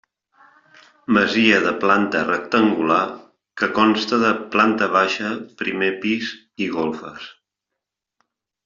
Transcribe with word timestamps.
Masia 1.17 1.59
de 1.65 1.73
planta 1.83 2.21
rectangular 2.29 3.03
que 3.63 3.71
consta 3.77 4.21
de 4.25 4.33
planta 4.57 4.89
baixa, 4.99 5.31
primer 5.63 5.95
pis 6.07 6.35
i 6.67 6.73
golfes. 6.81 7.31